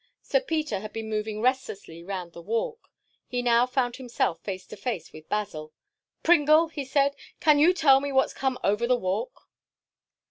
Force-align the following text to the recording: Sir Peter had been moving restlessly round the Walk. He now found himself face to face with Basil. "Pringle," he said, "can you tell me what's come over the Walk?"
Sir 0.23 0.39
Peter 0.39 0.79
had 0.79 0.93
been 0.93 1.11
moving 1.11 1.41
restlessly 1.41 2.01
round 2.03 2.33
the 2.33 2.41
Walk. 2.41 2.89
He 3.27 3.43
now 3.43 3.67
found 3.67 3.97
himself 3.97 4.39
face 4.41 4.65
to 4.65 4.75
face 4.75 5.13
with 5.13 5.29
Basil. 5.29 5.73
"Pringle," 6.23 6.69
he 6.69 6.85
said, 6.85 7.15
"can 7.39 7.59
you 7.59 7.71
tell 7.71 8.01
me 8.01 8.11
what's 8.11 8.33
come 8.33 8.57
over 8.63 8.87
the 8.87 8.95
Walk?" 8.95 9.47